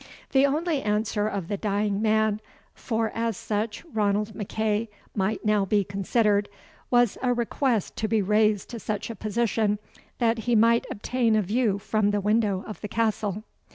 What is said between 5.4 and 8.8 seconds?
now be considered) was a request to be raised to